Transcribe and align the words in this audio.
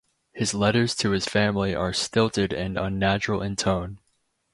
His 0.33 0.55
letters 0.55 0.95
to 0.95 1.11
his 1.11 1.27
family 1.27 1.75
are 1.75 1.93
stilted 1.93 2.53
and 2.53 2.75
unnatural 2.75 3.43
in 3.43 3.55
tone. 3.55 3.99